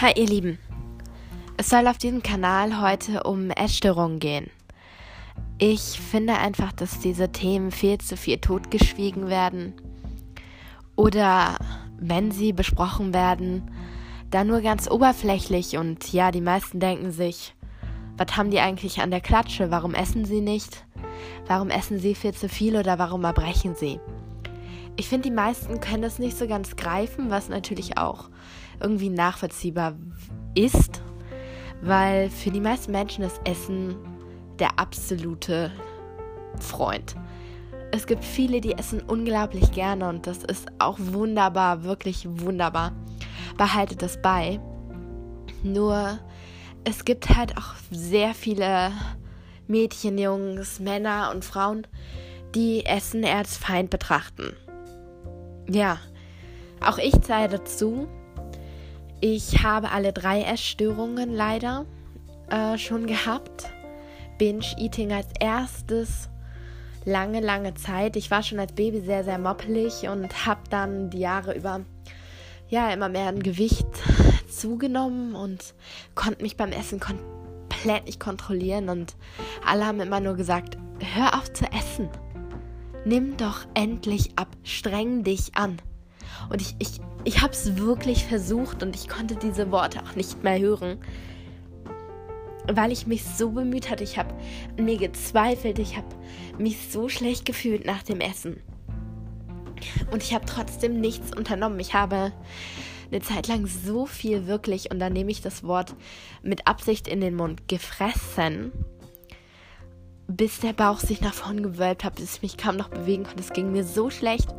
Hi 0.00 0.12
ihr 0.14 0.28
Lieben, 0.28 0.60
es 1.56 1.70
soll 1.70 1.88
auf 1.88 1.98
diesem 1.98 2.22
Kanal 2.22 2.80
heute 2.80 3.24
um 3.24 3.50
Essstörungen 3.50 4.20
gehen. 4.20 4.48
Ich 5.58 5.98
finde 5.98 6.34
einfach, 6.34 6.72
dass 6.72 7.00
diese 7.00 7.32
Themen 7.32 7.72
viel 7.72 7.98
zu 7.98 8.16
viel 8.16 8.38
totgeschwiegen 8.38 9.28
werden 9.28 9.74
oder 10.94 11.56
wenn 11.98 12.30
sie 12.30 12.52
besprochen 12.52 13.12
werden, 13.12 13.72
dann 14.30 14.46
nur 14.46 14.60
ganz 14.60 14.88
oberflächlich 14.88 15.76
und 15.76 16.12
ja, 16.12 16.30
die 16.30 16.42
meisten 16.42 16.78
denken 16.78 17.10
sich, 17.10 17.56
was 18.16 18.36
haben 18.36 18.52
die 18.52 18.60
eigentlich 18.60 19.00
an 19.00 19.10
der 19.10 19.20
Klatsche? 19.20 19.72
Warum 19.72 19.94
essen 19.94 20.24
sie 20.24 20.42
nicht? 20.42 20.86
Warum 21.48 21.70
essen 21.70 21.98
sie 21.98 22.14
viel 22.14 22.34
zu 22.34 22.48
viel 22.48 22.76
oder 22.76 23.00
warum 23.00 23.24
erbrechen 23.24 23.74
sie? 23.74 23.98
Ich 24.94 25.08
finde, 25.08 25.28
die 25.28 25.34
meisten 25.34 25.80
können 25.80 26.02
das 26.02 26.20
nicht 26.20 26.38
so 26.38 26.46
ganz 26.46 26.76
greifen, 26.76 27.30
was 27.30 27.48
natürlich 27.48 27.98
auch 27.98 28.30
irgendwie 28.80 29.10
nachvollziehbar 29.10 29.94
ist, 30.54 31.02
weil 31.82 32.30
für 32.30 32.50
die 32.50 32.60
meisten 32.60 32.92
Menschen 32.92 33.24
ist 33.24 33.40
Essen 33.44 33.96
der 34.58 34.78
absolute 34.78 35.70
Freund. 36.60 37.16
Es 37.90 38.06
gibt 38.06 38.24
viele, 38.24 38.60
die 38.60 38.72
essen 38.72 39.00
unglaublich 39.00 39.72
gerne 39.72 40.08
und 40.08 40.26
das 40.26 40.44
ist 40.44 40.68
auch 40.78 40.98
wunderbar, 40.98 41.84
wirklich 41.84 42.26
wunderbar. 42.28 42.92
Behaltet 43.56 44.02
das 44.02 44.20
bei. 44.20 44.60
Nur 45.62 46.18
es 46.84 47.04
gibt 47.04 47.30
halt 47.30 47.56
auch 47.56 47.74
sehr 47.90 48.34
viele 48.34 48.92
Mädchen, 49.66 50.18
Jungs, 50.18 50.80
Männer 50.80 51.30
und 51.34 51.44
Frauen, 51.44 51.86
die 52.54 52.84
Essen 52.84 53.24
als 53.24 53.56
Feind 53.56 53.90
betrachten. 53.90 54.54
Ja, 55.68 55.98
auch 56.80 56.98
ich 56.98 57.20
zähle 57.22 57.48
dazu. 57.48 58.08
Ich 59.20 59.64
habe 59.64 59.90
alle 59.90 60.12
drei 60.12 60.42
Essstörungen 60.42 61.34
leider 61.34 61.86
äh, 62.50 62.78
schon 62.78 63.06
gehabt. 63.06 63.70
Binge-Eating 64.38 65.12
als 65.12 65.26
erstes 65.40 66.28
lange, 67.04 67.40
lange 67.40 67.74
Zeit. 67.74 68.14
Ich 68.14 68.30
war 68.30 68.42
schon 68.44 68.60
als 68.60 68.72
Baby 68.72 69.00
sehr, 69.00 69.24
sehr 69.24 69.38
moppelig 69.38 70.08
und 70.08 70.46
habe 70.46 70.60
dann 70.70 71.10
die 71.10 71.18
Jahre 71.18 71.56
über 71.56 71.80
ja 72.68 72.90
immer 72.90 73.08
mehr 73.08 73.28
an 73.28 73.42
Gewicht 73.42 73.86
zugenommen 74.48 75.34
und 75.34 75.74
konnte 76.14 76.42
mich 76.42 76.56
beim 76.56 76.70
Essen 76.70 77.00
komplett 77.00 78.06
nicht 78.06 78.20
kontrollieren 78.20 78.88
und 78.88 79.16
alle 79.66 79.86
haben 79.86 80.00
immer 80.00 80.20
nur 80.20 80.36
gesagt, 80.36 80.76
hör 81.00 81.34
auf 81.34 81.52
zu 81.52 81.64
essen. 81.72 82.08
Nimm 83.04 83.36
doch 83.36 83.66
endlich 83.74 84.32
ab, 84.36 84.48
streng 84.62 85.24
dich 85.24 85.56
an. 85.56 85.80
Und 86.50 86.62
ich, 86.62 86.74
ich, 86.78 87.00
ich 87.24 87.42
habe 87.42 87.52
es 87.52 87.76
wirklich 87.76 88.24
versucht 88.24 88.82
und 88.82 88.94
ich 88.94 89.08
konnte 89.08 89.36
diese 89.36 89.70
Worte 89.70 90.02
auch 90.02 90.14
nicht 90.14 90.42
mehr 90.42 90.58
hören, 90.58 90.98
weil 92.66 92.92
ich 92.92 93.06
mich 93.06 93.24
so 93.24 93.50
bemüht 93.50 93.90
hatte. 93.90 94.04
Ich 94.04 94.18
habe 94.18 94.34
mir 94.76 94.98
gezweifelt, 94.98 95.78
ich 95.78 95.96
habe 95.96 96.08
mich 96.58 96.90
so 96.90 97.08
schlecht 97.08 97.44
gefühlt 97.44 97.86
nach 97.86 98.02
dem 98.02 98.20
Essen. 98.20 98.60
Und 100.10 100.22
ich 100.22 100.34
habe 100.34 100.44
trotzdem 100.46 101.00
nichts 101.00 101.36
unternommen. 101.36 101.80
Ich 101.80 101.94
habe 101.94 102.32
eine 103.10 103.20
Zeit 103.20 103.48
lang 103.48 103.66
so 103.66 104.06
viel 104.06 104.46
wirklich, 104.46 104.90
und 104.90 104.98
da 104.98 105.08
nehme 105.08 105.30
ich 105.30 105.40
das 105.40 105.64
Wort 105.64 105.94
mit 106.42 106.66
Absicht 106.66 107.08
in 107.08 107.20
den 107.20 107.34
Mund, 107.34 107.68
gefressen, 107.68 108.72
bis 110.26 110.60
der 110.60 110.74
Bauch 110.74 111.00
sich 111.00 111.20
nach 111.20 111.32
vorn 111.32 111.62
gewölbt 111.62 112.04
hat, 112.04 112.16
bis 112.16 112.36
ich 112.36 112.42
mich 112.42 112.56
kaum 112.58 112.76
noch 112.76 112.88
bewegen 112.88 113.24
konnte. 113.24 113.40
Es 113.40 113.52
ging 113.52 113.72
mir 113.72 113.84
so 113.84 114.10
schlecht 114.10 114.54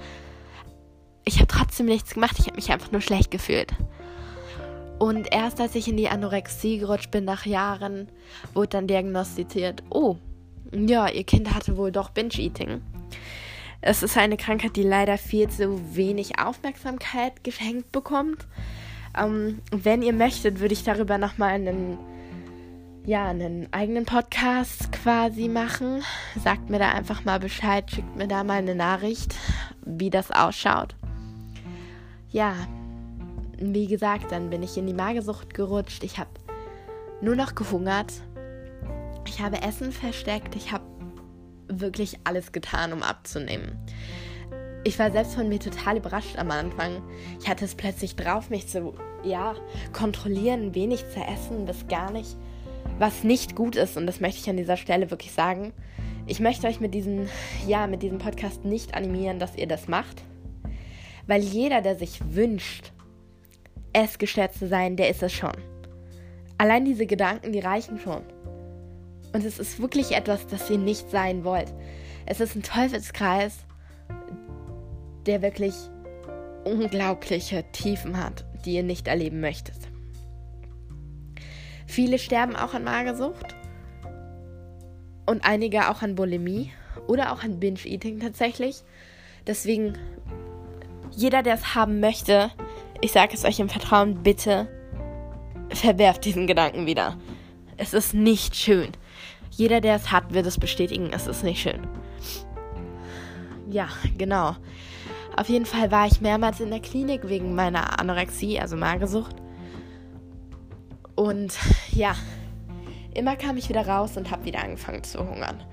ich 1.29 1.37
habe 1.37 1.47
trotzdem 1.47 1.85
nichts 1.85 2.15
gemacht. 2.15 2.37
Ich 2.39 2.47
habe 2.47 2.55
mich 2.55 2.71
einfach 2.71 2.91
nur 2.91 3.01
schlecht 3.01 3.29
gefühlt. 3.29 3.71
Und 4.97 5.31
erst 5.31 5.61
als 5.61 5.75
ich 5.75 5.87
in 5.87 5.95
die 5.95 6.09
Anorexie 6.09 6.79
gerutscht 6.79 7.11
bin 7.11 7.23
nach 7.23 7.45
Jahren, 7.45 8.09
wurde 8.53 8.69
dann 8.69 8.87
diagnostiziert, 8.87 9.83
oh, 9.91 10.17
ja, 10.73 11.07
ihr 11.07 11.23
Kind 11.23 11.53
hatte 11.53 11.77
wohl 11.77 11.91
doch 11.91 12.09
Binge-Eating. 12.09 12.81
Es 13.81 14.03
ist 14.03 14.17
eine 14.17 14.37
Krankheit, 14.37 14.75
die 14.75 14.83
leider 14.83 15.17
viel 15.17 15.47
zu 15.47 15.95
wenig 15.95 16.39
Aufmerksamkeit 16.39 17.43
geschenkt 17.43 17.91
bekommt. 17.91 18.47
Ähm, 19.17 19.59
wenn 19.71 20.01
ihr 20.01 20.13
möchtet, 20.13 20.59
würde 20.59 20.73
ich 20.73 20.83
darüber 20.83 21.17
nochmal 21.17 21.51
einen, 21.51 21.97
ja, 23.05 23.29
einen 23.29 23.71
eigenen 23.71 24.05
Podcast 24.05 24.91
quasi 24.91 25.47
machen. 25.47 26.03
Sagt 26.43 26.69
mir 26.71 26.79
da 26.79 26.89
einfach 26.89 27.23
mal 27.23 27.39
Bescheid, 27.39 27.89
schickt 27.89 28.17
mir 28.17 28.27
da 28.27 28.43
mal 28.43 28.57
eine 28.57 28.75
Nachricht, 28.75 29.35
wie 29.85 30.09
das 30.09 30.31
ausschaut 30.31 30.98
ja, 32.31 32.55
wie 33.57 33.87
gesagt, 33.87 34.31
dann 34.31 34.49
bin 34.49 34.63
ich 34.63 34.77
in 34.77 34.87
die 34.87 34.93
Magersucht 34.93 35.53
gerutscht. 35.53 36.03
Ich 36.03 36.17
habe 36.17 36.29
nur 37.21 37.35
noch 37.35 37.55
gehungert. 37.55 38.13
Ich 39.27 39.41
habe 39.41 39.61
Essen 39.61 39.91
versteckt. 39.91 40.55
Ich 40.55 40.71
habe 40.71 40.85
wirklich 41.67 42.17
alles 42.23 42.51
getan, 42.51 42.93
um 42.93 43.03
abzunehmen. 43.03 43.77
Ich 44.85 44.97
war 44.97 45.11
selbst 45.11 45.35
von 45.35 45.49
mir 45.49 45.59
total 45.59 45.97
überrascht 45.97 46.37
am 46.37 46.51
Anfang. 46.51 47.01
Ich 47.41 47.49
hatte 47.49 47.65
es 47.65 47.75
plötzlich 47.75 48.15
drauf, 48.15 48.49
mich 48.49 48.67
zu, 48.67 48.93
ja, 49.23 49.55
kontrollieren, 49.91 50.73
wenig 50.73 51.03
zu 51.09 51.19
essen, 51.19 51.65
bis 51.65 51.87
gar 51.87 52.11
nicht, 52.11 52.37
was 52.97 53.23
nicht 53.23 53.55
gut 53.55 53.75
ist. 53.75 53.97
Und 53.97 54.07
das 54.07 54.21
möchte 54.21 54.39
ich 54.39 54.49
an 54.49 54.57
dieser 54.57 54.77
Stelle 54.77 55.11
wirklich 55.11 55.33
sagen. 55.33 55.73
Ich 56.27 56.39
möchte 56.39 56.67
euch 56.67 56.79
mit 56.79 56.93
diesem, 56.93 57.27
ja, 57.67 57.87
mit 57.87 58.03
diesem 58.03 58.19
Podcast 58.19 58.63
nicht 58.63 58.95
animieren, 58.95 59.39
dass 59.39 59.55
ihr 59.57 59.67
das 59.67 59.87
macht. 59.87 60.23
Weil 61.29 61.43
jeder, 61.43 61.83
der 61.83 61.95
sich 61.95 62.19
wünscht, 62.33 62.91
essgestört 63.93 64.55
zu 64.55 64.67
sein, 64.67 64.95
der 64.95 65.09
ist 65.09 65.21
es 65.21 65.31
schon. 65.31 65.53
Allein 66.57 66.85
diese 66.85 67.05
Gedanken, 67.05 67.51
die 67.51 67.59
reichen 67.59 67.99
schon. 67.99 68.23
Und 69.31 69.45
es 69.45 69.59
ist 69.59 69.79
wirklich 69.79 70.13
etwas, 70.13 70.47
das 70.47 70.71
ihr 70.71 70.79
nicht 70.79 71.11
sein 71.11 71.43
wollt. 71.43 71.71
Es 72.25 72.39
ist 72.39 72.55
ein 72.55 72.63
Teufelskreis, 72.63 73.59
der 75.27 75.43
wirklich 75.43 75.75
unglaubliche 76.65 77.63
Tiefen 77.73 78.17
hat, 78.17 78.43
die 78.65 78.73
ihr 78.73 78.83
nicht 78.83 79.07
erleben 79.07 79.39
möchtet. 79.39 79.77
Viele 81.85 82.17
sterben 82.17 82.55
auch 82.55 82.73
an 82.73 82.83
Magersucht 82.83 83.55
und 85.27 85.45
einige 85.45 85.91
auch 85.91 86.01
an 86.01 86.15
Bulimie 86.15 86.71
oder 87.07 87.31
auch 87.31 87.43
an 87.43 87.59
Binge-Eating 87.59 88.19
tatsächlich. 88.19 88.81
Deswegen 89.45 89.93
jeder, 91.11 91.43
der 91.43 91.55
es 91.55 91.75
haben 91.75 91.99
möchte, 91.99 92.51
ich 93.01 93.11
sage 93.11 93.33
es 93.33 93.45
euch 93.45 93.59
im 93.59 93.69
Vertrauen, 93.69 94.23
bitte 94.23 94.67
verwerft 95.69 96.25
diesen 96.25 96.47
Gedanken 96.47 96.85
wieder. 96.85 97.17
Es 97.77 97.93
ist 97.93 98.13
nicht 98.13 98.55
schön. 98.55 98.91
Jeder, 99.51 99.81
der 99.81 99.95
es 99.95 100.11
hat, 100.11 100.33
wird 100.33 100.45
es 100.45 100.59
bestätigen, 100.59 101.11
es 101.13 101.27
ist 101.27 101.43
nicht 101.43 101.61
schön. 101.61 101.87
Ja, 103.69 103.87
genau. 104.17 104.55
Auf 105.37 105.47
jeden 105.47 105.65
Fall 105.65 105.91
war 105.91 106.07
ich 106.07 106.21
mehrmals 106.21 106.59
in 106.59 106.69
der 106.69 106.81
Klinik 106.81 107.29
wegen 107.29 107.55
meiner 107.55 107.99
Anorexie, 107.99 108.59
also 108.59 108.75
Magersucht. 108.75 109.35
Und 111.15 111.57
ja, 111.91 112.15
immer 113.13 113.35
kam 113.35 113.57
ich 113.57 113.69
wieder 113.69 113.87
raus 113.87 114.17
und 114.17 114.31
habe 114.31 114.45
wieder 114.45 114.63
angefangen 114.63 115.03
zu 115.03 115.19
hungern 115.19 115.63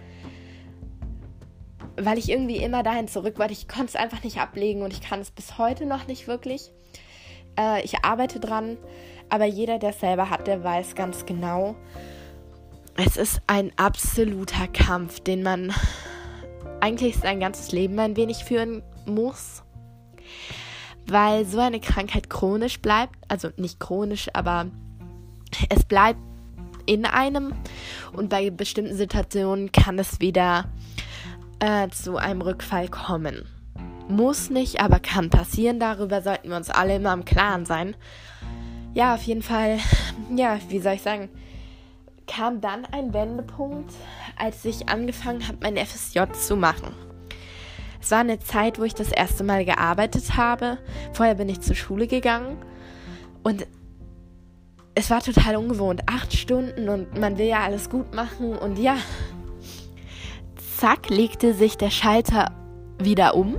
weil 1.96 2.18
ich 2.18 2.28
irgendwie 2.28 2.56
immer 2.56 2.82
dahin 2.82 3.08
zurück 3.08 3.38
wollte. 3.38 3.52
Ich 3.52 3.68
konnte 3.68 3.86
es 3.86 3.96
einfach 3.96 4.22
nicht 4.22 4.38
ablegen 4.38 4.82
und 4.82 4.92
ich 4.92 5.00
kann 5.00 5.20
es 5.20 5.30
bis 5.30 5.58
heute 5.58 5.86
noch 5.86 6.06
nicht 6.06 6.28
wirklich. 6.28 6.70
Äh, 7.58 7.82
ich 7.84 8.04
arbeite 8.04 8.40
dran, 8.40 8.76
aber 9.28 9.44
jeder, 9.44 9.78
der 9.78 9.90
es 9.90 10.00
selber 10.00 10.30
hat, 10.30 10.46
der 10.46 10.62
weiß 10.62 10.94
ganz 10.94 11.26
genau, 11.26 11.74
es 12.96 13.16
ist 13.16 13.42
ein 13.46 13.72
absoluter 13.76 14.68
Kampf, 14.68 15.20
den 15.20 15.42
man 15.42 15.72
eigentlich 16.80 17.16
sein 17.16 17.40
ganzes 17.40 17.72
Leben 17.72 17.98
ein 17.98 18.16
wenig 18.16 18.44
führen 18.44 18.82
muss, 19.06 19.62
weil 21.06 21.44
so 21.44 21.58
eine 21.58 21.80
Krankheit 21.80 22.30
chronisch 22.30 22.80
bleibt, 22.80 23.14
also 23.28 23.48
nicht 23.56 23.80
chronisch, 23.80 24.28
aber 24.32 24.66
es 25.68 25.84
bleibt 25.84 26.20
in 26.86 27.04
einem 27.04 27.52
und 28.12 28.28
bei 28.30 28.50
bestimmten 28.50 28.96
Situationen 28.96 29.72
kann 29.72 29.98
es 29.98 30.20
wieder 30.20 30.66
äh, 31.60 31.88
zu 31.88 32.16
einem 32.16 32.40
Rückfall 32.40 32.88
kommen. 32.88 33.46
Muss 34.08 34.50
nicht, 34.50 34.80
aber 34.80 35.00
kann 35.00 35.30
passieren. 35.30 35.80
Darüber 35.80 36.22
sollten 36.22 36.50
wir 36.50 36.56
uns 36.56 36.70
alle 36.70 36.96
immer 36.96 37.12
im 37.12 37.24
Klaren 37.24 37.66
sein. 37.66 37.96
Ja, 38.94 39.14
auf 39.14 39.22
jeden 39.22 39.42
Fall, 39.42 39.78
ja, 40.34 40.58
wie 40.68 40.80
soll 40.80 40.94
ich 40.94 41.02
sagen, 41.02 41.28
kam 42.26 42.60
dann 42.60 42.84
ein 42.86 43.12
Wendepunkt, 43.12 43.92
als 44.36 44.64
ich 44.64 44.88
angefangen 44.88 45.46
habe, 45.46 45.58
mein 45.62 45.76
FSJ 45.76 46.20
zu 46.32 46.56
machen. 46.56 46.94
Es 48.00 48.10
war 48.10 48.20
eine 48.20 48.38
Zeit, 48.38 48.78
wo 48.78 48.84
ich 48.84 48.94
das 48.94 49.10
erste 49.10 49.42
Mal 49.42 49.64
gearbeitet 49.64 50.36
habe. 50.36 50.78
Vorher 51.12 51.34
bin 51.34 51.48
ich 51.48 51.60
zur 51.60 51.74
Schule 51.74 52.06
gegangen 52.06 52.56
und 53.42 53.66
es 54.94 55.10
war 55.10 55.20
total 55.20 55.56
ungewohnt. 55.56 56.02
Acht 56.06 56.32
Stunden 56.32 56.88
und 56.88 57.18
man 57.18 57.36
will 57.36 57.46
ja 57.46 57.64
alles 57.64 57.90
gut 57.90 58.14
machen 58.14 58.56
und 58.56 58.78
ja, 58.78 58.96
zack, 60.76 61.08
legte 61.08 61.54
sich 61.54 61.76
der 61.76 61.90
Schalter 61.90 62.52
wieder 62.98 63.34
um. 63.34 63.56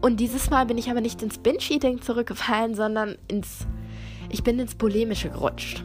Und 0.00 0.18
dieses 0.18 0.50
Mal 0.50 0.66
bin 0.66 0.78
ich 0.78 0.90
aber 0.90 1.00
nicht 1.00 1.22
ins 1.22 1.38
Binge-Eating 1.38 2.02
zurückgefallen, 2.02 2.74
sondern 2.74 3.16
ins 3.28 3.66
ich 4.32 4.42
bin 4.42 4.58
ins 4.58 4.74
Polemische 4.74 5.28
gerutscht. 5.28 5.84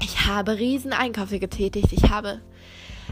Ich 0.00 0.26
habe 0.26 0.58
riesen 0.58 0.92
Einkäufe 0.92 1.40
getätigt. 1.40 1.92
Ich 1.92 2.08
habe 2.08 2.40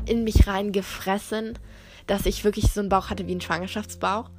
in 0.07 0.23
mich 0.23 0.47
reingefressen, 0.47 1.59
dass 2.07 2.27
ich 2.27 2.45
wirklich 2.45 2.71
so 2.71 2.81
einen 2.81 2.89
Bauch 2.89 3.11
hatte 3.11 3.27
wie 3.27 3.35
ein 3.35 3.41
Schwangerschaftsbauch. 3.41 4.31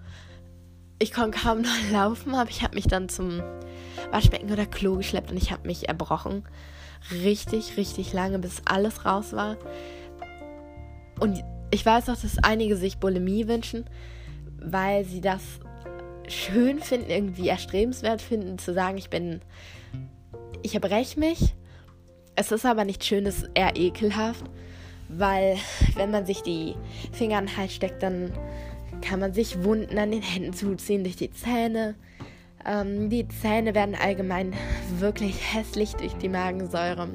Ich 0.99 1.11
konnte 1.11 1.39
kaum 1.39 1.61
noch 1.61 1.69
laufen, 1.91 2.33
aber 2.35 2.49
ich 2.49 2.63
habe 2.63 2.75
mich 2.75 2.87
dann 2.87 3.09
zum 3.09 3.43
Waschbecken 4.11 4.51
oder 4.51 4.65
Klo 4.65 4.95
geschleppt 4.95 5.31
und 5.31 5.37
ich 5.37 5.51
habe 5.51 5.67
mich 5.67 5.89
erbrochen. 5.89 6.47
Richtig, 7.11 7.75
richtig 7.75 8.13
lange, 8.13 8.39
bis 8.39 8.61
alles 8.65 9.05
raus 9.05 9.33
war. 9.33 9.57
Und 11.19 11.43
ich 11.71 11.85
weiß 11.85 12.09
auch, 12.09 12.17
dass 12.17 12.37
einige 12.43 12.75
sich 12.75 12.97
Bulimie 12.97 13.47
wünschen, 13.47 13.85
weil 14.59 15.05
sie 15.05 15.21
das 15.21 15.41
schön 16.27 16.79
finden, 16.79 17.09
irgendwie 17.09 17.47
erstrebenswert 17.47 18.21
finden, 18.21 18.57
zu 18.57 18.73
sagen, 18.73 18.97
ich 18.97 19.09
bin, 19.09 19.41
ich 20.63 20.75
erbreche 20.75 21.19
mich. 21.19 21.55
Es 22.35 22.51
ist 22.51 22.65
aber 22.65 22.85
nicht 22.85 23.03
schön, 23.03 23.25
es 23.25 23.43
ist 23.43 23.49
eher 23.53 23.75
ekelhaft, 23.75 24.45
weil 25.09 25.57
wenn 25.95 26.11
man 26.11 26.25
sich 26.25 26.43
die 26.43 26.75
Finger 27.11 27.37
an 27.37 27.47
den 27.47 27.57
Hals 27.57 27.73
steckt, 27.73 28.03
dann 28.03 28.31
kann 29.01 29.19
man 29.19 29.33
sich 29.33 29.63
Wunden 29.63 29.97
an 29.97 30.11
den 30.11 30.21
Händen 30.21 30.53
zuziehen 30.53 31.03
durch 31.03 31.15
die 31.15 31.31
Zähne. 31.31 31.95
Ähm, 32.65 33.09
die 33.09 33.27
Zähne 33.27 33.73
werden 33.73 33.95
allgemein 33.95 34.53
wirklich 34.99 35.53
hässlich 35.53 35.93
durch 35.93 36.13
die 36.15 36.29
Magensäure. 36.29 37.09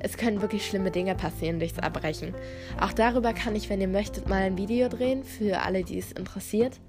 Es 0.00 0.16
können 0.16 0.40
wirklich 0.40 0.66
schlimme 0.66 0.90
Dinge 0.90 1.14
passieren 1.14 1.58
durchs 1.58 1.78
Erbrechen. 1.78 2.34
Auch 2.80 2.92
darüber 2.92 3.32
kann 3.32 3.54
ich, 3.54 3.68
wenn 3.68 3.80
ihr 3.80 3.88
möchtet, 3.88 4.28
mal 4.28 4.42
ein 4.42 4.58
Video 4.58 4.88
drehen 4.88 5.22
für 5.24 5.60
alle, 5.60 5.84
die 5.84 5.98
es 5.98 6.12
interessiert. 6.12 6.80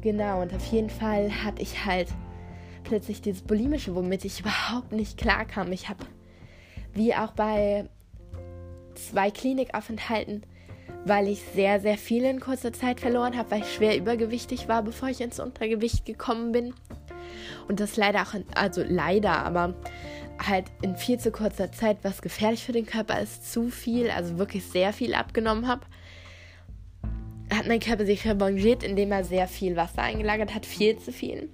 Genau, 0.00 0.40
und 0.40 0.54
auf 0.54 0.64
jeden 0.72 0.88
Fall 0.88 1.30
hatte 1.44 1.60
ich 1.60 1.84
halt 1.84 2.08
plötzlich 2.84 3.20
dieses 3.20 3.42
Bulimische, 3.42 3.94
womit 3.94 4.24
ich 4.24 4.40
überhaupt 4.40 4.92
nicht 4.92 5.18
klarkam. 5.18 5.70
Ich 5.72 5.90
habe, 5.90 6.06
wie 6.94 7.14
auch 7.14 7.32
bei 7.32 7.88
zwei 8.94 9.30
Klinikaufenthalten, 9.30 10.44
weil 11.04 11.28
ich 11.28 11.42
sehr, 11.54 11.80
sehr 11.80 11.98
viel 11.98 12.24
in 12.24 12.40
kurzer 12.40 12.72
Zeit 12.72 13.00
verloren 13.00 13.36
habe, 13.36 13.50
weil 13.50 13.60
ich 13.60 13.74
schwer 13.74 13.96
übergewichtig 13.96 14.68
war, 14.68 14.82
bevor 14.82 15.10
ich 15.10 15.20
ins 15.20 15.40
Untergewicht 15.40 16.06
gekommen 16.06 16.52
bin. 16.52 16.74
Und 17.68 17.80
das 17.80 17.96
leider 17.96 18.22
auch, 18.22 18.34
also 18.54 18.82
leider, 18.86 19.44
aber 19.44 19.74
halt 20.46 20.66
in 20.82 20.96
viel 20.96 21.18
zu 21.18 21.30
kurzer 21.30 21.72
Zeit, 21.72 21.98
was 22.02 22.22
gefährlich 22.22 22.64
für 22.64 22.72
den 22.72 22.86
Körper 22.86 23.20
ist, 23.20 23.52
zu 23.52 23.68
viel, 23.68 24.10
also 24.10 24.38
wirklich 24.38 24.64
sehr 24.64 24.92
viel 24.92 25.14
abgenommen 25.14 25.68
habe. 25.68 25.82
Hat 27.52 27.66
mein 27.66 27.80
Körper 27.80 28.06
sich 28.06 28.26
revanchiert, 28.26 28.82
indem 28.82 29.12
er 29.12 29.24
sehr 29.24 29.48
viel 29.48 29.76
Wasser 29.76 30.02
eingelagert 30.02 30.54
hat, 30.54 30.66
viel 30.66 30.98
zu 30.98 31.12
viel. 31.12 31.50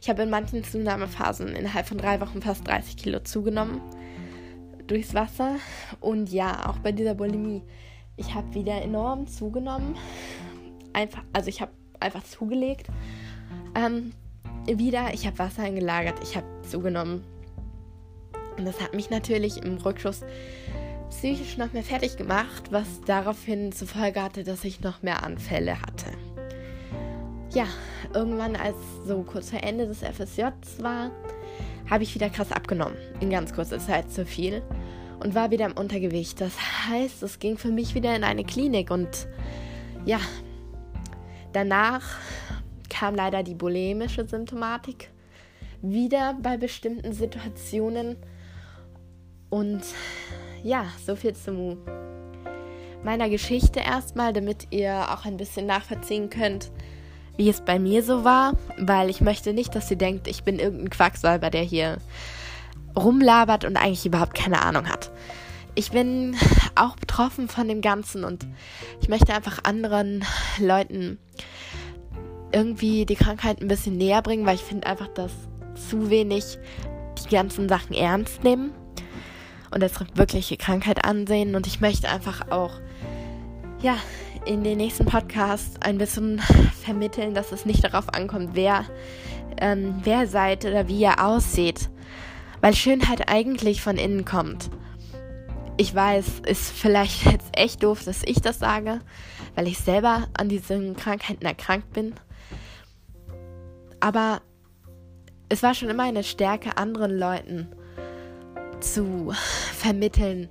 Ich 0.00 0.10
habe 0.10 0.22
in 0.22 0.30
manchen 0.30 0.62
Zunahmephasen 0.62 1.54
innerhalb 1.54 1.86
von 1.86 1.98
drei 1.98 2.20
Wochen 2.20 2.42
fast 2.42 2.66
30 2.66 2.96
Kilo 2.96 3.20
zugenommen 3.20 3.80
durchs 4.86 5.14
Wasser. 5.14 5.56
Und 6.00 6.30
ja, 6.30 6.68
auch 6.68 6.78
bei 6.78 6.92
dieser 6.92 7.14
Bulimie. 7.14 7.62
Ich 8.16 8.34
habe 8.34 8.54
wieder 8.54 8.80
enorm 8.80 9.26
zugenommen. 9.26 9.96
Einfach, 10.92 11.22
also 11.32 11.48
ich 11.48 11.60
habe 11.60 11.72
einfach 12.00 12.24
zugelegt. 12.24 12.86
Ähm, 13.74 14.12
wieder, 14.66 15.12
ich 15.12 15.26
habe 15.26 15.38
Wasser 15.38 15.62
eingelagert, 15.62 16.18
ich 16.22 16.36
habe 16.36 16.46
zugenommen. 16.62 17.24
Und 18.56 18.64
das 18.64 18.80
hat 18.80 18.94
mich 18.94 19.10
natürlich 19.10 19.62
im 19.62 19.76
Rückschuss 19.76 20.22
psychisch 21.10 21.56
noch 21.56 21.72
mehr 21.72 21.82
fertig 21.82 22.16
gemacht, 22.16 22.70
was 22.70 23.00
daraufhin 23.06 23.72
zur 23.72 23.88
Folge 23.88 24.22
hatte, 24.22 24.44
dass 24.44 24.64
ich 24.64 24.80
noch 24.80 25.02
mehr 25.02 25.22
Anfälle 25.22 25.80
hatte. 25.80 26.10
Ja, 27.52 27.66
irgendwann, 28.14 28.56
als 28.56 28.76
so 29.06 29.22
kurz 29.22 29.50
vor 29.50 29.62
Ende 29.62 29.86
des 29.86 30.02
FSJs 30.02 30.82
war, 30.82 31.10
habe 31.88 32.02
ich 32.02 32.14
wieder 32.14 32.28
krass 32.28 32.52
abgenommen. 32.52 32.96
In 33.20 33.30
ganz 33.30 33.54
kurzer 33.54 33.78
Zeit 33.78 34.12
zu 34.12 34.26
viel. 34.26 34.62
Und 35.20 35.34
war 35.34 35.50
wieder 35.50 35.66
im 35.66 35.72
Untergewicht. 35.72 36.40
Das 36.40 36.52
heißt, 36.88 37.22
es 37.22 37.38
ging 37.38 37.56
für 37.56 37.70
mich 37.70 37.94
wieder 37.94 38.14
in 38.14 38.24
eine 38.24 38.44
Klinik. 38.44 38.90
Und 38.90 39.26
ja, 40.04 40.20
danach 41.52 42.02
kam 42.90 43.14
leider 43.14 43.42
die 43.42 43.54
bulimische 43.54 44.26
Symptomatik 44.28 45.10
wieder 45.80 46.36
bei 46.42 46.56
bestimmten 46.56 47.12
Situationen. 47.12 48.16
Und 49.56 49.80
ja, 50.62 50.84
so 51.06 51.16
viel 51.16 51.34
zu 51.34 51.78
meiner 53.02 53.30
Geschichte 53.30 53.80
erstmal, 53.80 54.34
damit 54.34 54.66
ihr 54.68 55.10
auch 55.10 55.24
ein 55.24 55.38
bisschen 55.38 55.64
nachvollziehen 55.64 56.28
könnt, 56.28 56.70
wie 57.38 57.48
es 57.48 57.62
bei 57.62 57.78
mir 57.78 58.02
so 58.02 58.22
war, 58.22 58.52
weil 58.76 59.08
ich 59.08 59.22
möchte 59.22 59.54
nicht, 59.54 59.74
dass 59.74 59.88
sie 59.88 59.96
denkt, 59.96 60.28
ich 60.28 60.44
bin 60.44 60.58
irgendein 60.58 60.90
Quacksalber, 60.90 61.48
der 61.48 61.62
hier 61.62 61.96
rumlabert 62.94 63.64
und 63.64 63.78
eigentlich 63.78 64.04
überhaupt 64.04 64.34
keine 64.34 64.60
Ahnung 64.60 64.90
hat. 64.90 65.10
Ich 65.74 65.90
bin 65.90 66.36
auch 66.74 66.96
betroffen 66.96 67.48
von 67.48 67.66
dem 67.66 67.80
Ganzen 67.80 68.24
und 68.24 68.46
ich 69.00 69.08
möchte 69.08 69.32
einfach 69.32 69.64
anderen 69.64 70.22
Leuten 70.58 71.18
irgendwie 72.52 73.06
die 73.06 73.16
Krankheit 73.16 73.62
ein 73.62 73.68
bisschen 73.68 73.96
näher 73.96 74.20
bringen, 74.20 74.44
weil 74.44 74.56
ich 74.56 74.64
finde 74.64 74.86
einfach, 74.86 75.08
dass 75.08 75.32
zu 75.88 76.10
wenig 76.10 76.58
die 77.24 77.34
ganzen 77.34 77.70
Sachen 77.70 77.94
ernst 77.94 78.44
nehmen 78.44 78.74
und 79.70 79.82
als 79.82 79.98
wirkliche 80.14 80.56
Krankheit 80.56 81.04
ansehen. 81.04 81.54
Und 81.54 81.66
ich 81.66 81.80
möchte 81.80 82.08
einfach 82.08 82.50
auch, 82.50 82.72
ja, 83.80 83.96
in 84.44 84.62
den 84.62 84.78
nächsten 84.78 85.04
Podcast 85.04 85.84
ein 85.84 85.98
bisschen 85.98 86.40
vermitteln, 86.82 87.34
dass 87.34 87.52
es 87.52 87.66
nicht 87.66 87.84
darauf 87.84 88.14
ankommt, 88.14 88.50
wer, 88.54 88.84
ähm, 89.60 89.96
wer 90.04 90.26
seid 90.26 90.64
oder 90.64 90.88
wie 90.88 91.00
ihr 91.00 91.24
aussieht. 91.24 91.90
Weil 92.60 92.74
Schönheit 92.74 93.28
eigentlich 93.28 93.82
von 93.82 93.96
innen 93.96 94.24
kommt. 94.24 94.70
Ich 95.76 95.94
weiß, 95.94 96.42
ist 96.46 96.70
vielleicht 96.70 97.24
jetzt 97.30 97.48
echt 97.52 97.82
doof, 97.82 98.04
dass 98.04 98.22
ich 98.24 98.40
das 98.40 98.58
sage, 98.58 99.00
weil 99.54 99.66
ich 99.68 99.78
selber 99.78 100.28
an 100.38 100.48
diesen 100.48 100.96
Krankheiten 100.96 101.44
erkrankt 101.44 101.92
bin. 101.92 102.14
Aber 104.00 104.40
es 105.48 105.62
war 105.62 105.74
schon 105.74 105.88
immer 105.88 106.04
eine 106.04 106.24
Stärke, 106.24 106.76
anderen 106.76 107.18
Leuten 107.18 107.68
zu 108.94 109.32
vermitteln, 109.74 110.48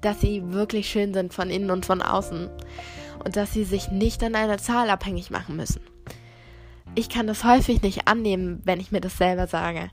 dass 0.00 0.20
sie 0.20 0.52
wirklich 0.52 0.88
schön 0.88 1.14
sind 1.14 1.32
von 1.34 1.50
innen 1.50 1.70
und 1.70 1.86
von 1.86 2.02
außen 2.02 2.48
und 3.24 3.36
dass 3.36 3.52
sie 3.52 3.64
sich 3.64 3.90
nicht 3.90 4.22
an 4.22 4.34
einer 4.34 4.58
Zahl 4.58 4.90
abhängig 4.90 5.30
machen 5.30 5.56
müssen. 5.56 5.80
Ich 6.94 7.08
kann 7.08 7.26
das 7.26 7.44
häufig 7.44 7.82
nicht 7.82 8.06
annehmen, 8.06 8.60
wenn 8.64 8.80
ich 8.80 8.92
mir 8.92 9.00
das 9.00 9.16
selber 9.16 9.46
sage. 9.46 9.90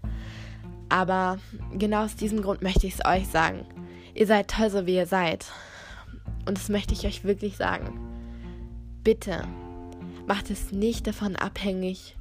Aber 0.89 1.39
genau 1.71 2.03
aus 2.03 2.15
diesem 2.15 2.41
Grund 2.41 2.61
möchte 2.61 2.85
ich 2.85 2.95
es 2.95 3.05
euch 3.05 3.27
sagen. 3.27 3.65
Ihr 4.13 4.27
seid 4.27 4.49
toll, 4.49 4.69
so 4.69 4.85
wie 4.85 4.95
ihr 4.95 5.05
seid. 5.05 5.45
Und 6.45 6.57
das 6.57 6.69
möchte 6.69 6.93
ich 6.93 7.05
euch 7.07 7.23
wirklich 7.23 7.57
sagen. 7.57 7.99
Bitte 9.03 9.47
macht 10.27 10.49
es 10.49 10.71
nicht 10.71 11.07
davon 11.07 11.35
abhängig, 11.35 12.17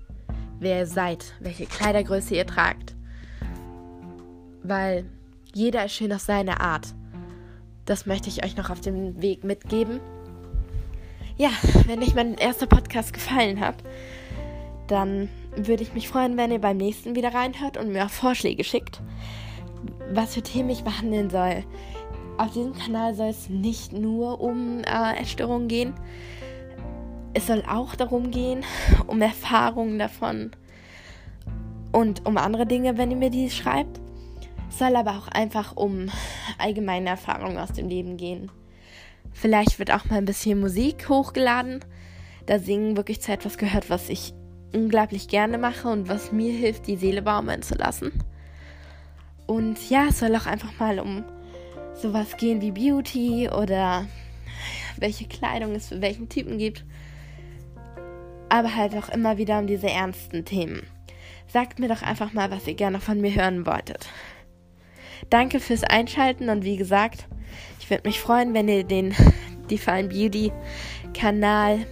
wer 0.60 0.78
ihr 0.78 0.86
seid, 0.86 1.34
welche 1.40 1.66
Kleidergröße 1.66 2.36
ihr 2.36 2.46
tragt. 2.46 2.94
Weil 4.62 5.04
jeder 5.54 5.84
ist 5.84 5.92
schön 5.92 6.12
auf 6.12 6.20
seine 6.20 6.60
Art. 6.60 6.94
Das 7.84 8.06
möchte 8.06 8.28
ich 8.28 8.44
euch 8.44 8.56
noch 8.56 8.70
auf 8.70 8.80
dem 8.80 9.20
Weg 9.20 9.44
mitgeben. 9.44 10.00
Ja, 11.36 11.50
wenn 11.86 12.02
euch 12.02 12.14
mein 12.14 12.34
erster 12.34 12.66
Podcast 12.66 13.12
gefallen 13.12 13.60
hat, 13.60 13.76
dann 14.86 15.28
würde 15.56 15.82
ich 15.82 15.94
mich 15.94 16.08
freuen, 16.08 16.36
wenn 16.36 16.52
ihr 16.52 16.60
beim 16.60 16.76
nächsten 16.76 17.16
wieder 17.16 17.34
reinhört 17.34 17.76
und 17.76 17.92
mir 17.92 18.04
auch 18.04 18.10
Vorschläge 18.10 18.64
schickt, 18.64 19.00
was 20.12 20.34
für 20.34 20.42
Themen 20.42 20.70
ich 20.70 20.84
behandeln 20.84 21.30
soll. 21.30 21.64
Auf 22.36 22.52
diesem 22.52 22.74
Kanal 22.74 23.14
soll 23.14 23.28
es 23.28 23.48
nicht 23.48 23.92
nur 23.92 24.40
um 24.40 24.80
äh, 24.80 25.20
Essstörungen 25.20 25.68
gehen. 25.68 25.94
Es 27.34 27.46
soll 27.46 27.62
auch 27.68 27.94
darum 27.94 28.30
gehen, 28.30 28.64
um 29.06 29.20
Erfahrungen 29.20 29.98
davon 29.98 30.50
und 31.92 32.26
um 32.26 32.36
andere 32.36 32.66
Dinge, 32.66 32.98
wenn 32.98 33.10
ihr 33.10 33.16
mir 33.16 33.30
die 33.30 33.50
schreibt. 33.50 33.99
Soll 34.70 34.96
aber 34.96 35.18
auch 35.18 35.28
einfach 35.28 35.76
um 35.76 36.10
allgemeine 36.58 37.10
Erfahrungen 37.10 37.58
aus 37.58 37.72
dem 37.72 37.88
Leben 37.88 38.16
gehen. 38.16 38.50
Vielleicht 39.32 39.78
wird 39.78 39.90
auch 39.90 40.06
mal 40.06 40.16
ein 40.16 40.24
bisschen 40.24 40.60
Musik 40.60 41.08
hochgeladen. 41.08 41.80
Da 42.46 42.58
singen 42.58 42.96
wirklich 42.96 43.20
zu 43.20 43.32
etwas 43.32 43.58
gehört, 43.58 43.90
was 43.90 44.08
ich 44.08 44.32
unglaublich 44.72 45.28
gerne 45.28 45.58
mache 45.58 45.88
und 45.88 46.08
was 46.08 46.32
mir 46.32 46.52
hilft, 46.52 46.86
die 46.86 46.96
Seele 46.96 47.22
baumeln 47.22 47.62
zu 47.62 47.74
lassen. 47.74 48.12
Und 49.46 49.90
ja, 49.90 50.06
es 50.08 50.20
soll 50.20 50.34
auch 50.36 50.46
einfach 50.46 50.78
mal 50.78 51.00
um 51.00 51.24
sowas 51.94 52.36
gehen 52.36 52.60
wie 52.60 52.70
Beauty 52.70 53.48
oder 53.50 54.06
welche 54.96 55.26
Kleidung 55.26 55.74
es 55.74 55.88
für 55.88 56.00
welchen 56.00 56.28
Typen 56.28 56.58
gibt. 56.58 56.84
Aber 58.48 58.74
halt 58.74 58.94
auch 58.94 59.08
immer 59.08 59.38
wieder 59.38 59.58
um 59.58 59.66
diese 59.66 59.88
ernsten 59.88 60.44
Themen. 60.44 60.86
Sagt 61.46 61.78
mir 61.78 61.88
doch 61.88 62.02
einfach 62.02 62.32
mal, 62.32 62.50
was 62.50 62.66
ihr 62.66 62.74
gerne 62.74 63.00
von 63.00 63.20
mir 63.20 63.34
hören 63.34 63.66
wolltet. 63.66 64.08
Danke 65.28 65.60
fürs 65.60 65.84
Einschalten 65.84 66.48
und 66.48 66.64
wie 66.64 66.76
gesagt, 66.76 67.26
ich 67.80 67.90
würde 67.90 68.08
mich 68.08 68.20
freuen, 68.20 68.54
wenn 68.54 68.68
ihr 68.68 68.84
den 68.84 69.14
Define 69.70 70.08
Beauty 70.08 70.52
Kanal 71.12 71.86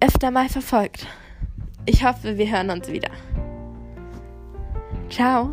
öfter 0.00 0.30
mal 0.30 0.48
verfolgt. 0.48 1.06
ich 1.86 2.04
hoffe, 2.04 2.38
wir 2.38 2.50
hören 2.50 2.70
uns 2.70 2.88
wieder. 2.88 3.10
Ciao. 5.10 5.52